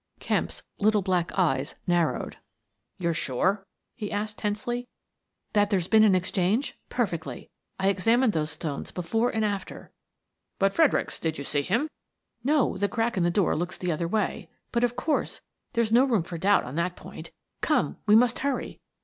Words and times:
Kemp's 0.19 0.63
little 0.79 1.03
black 1.03 1.31
eyes 1.37 1.75
narrowed. 1.85 2.37
"You're 2.97 3.13
sure?" 3.13 3.67
he 3.95 4.11
asked, 4.11 4.39
tensely. 4.39 4.87
"That 5.53 5.69
there's 5.69 5.87
been 5.87 6.03
an 6.03 6.15
exchange? 6.15 6.75
Perfectly. 6.89 7.51
I 7.79 7.89
examined 7.89 8.33
the 8.33 8.47
stones 8.47 8.89
before 8.89 9.29
and 9.29 9.45
after."" 9.45 9.91
But 10.57 10.73
Fredericks— 10.73 11.19
did 11.19 11.37
you 11.37 11.43
see 11.43 11.61
him?"" 11.61 11.87
No; 12.43 12.77
the 12.79 12.89
crack 12.89 13.15
in 13.15 13.21
the 13.21 13.29
door 13.29 13.55
looks 13.55 13.77
the 13.77 13.91
other 13.91 14.07
way; 14.07 14.49
but, 14.71 14.83
of 14.83 14.95
course, 14.95 15.41
there's 15.73 15.91
no 15.91 16.03
room 16.03 16.23
for 16.23 16.39
doubt 16.39 16.63
on 16.63 16.73
that 16.77 16.95
point. 16.95 17.29
Come, 17.61 17.97
we 18.07 18.15
must 18.15 18.39
hurry 18.39 18.79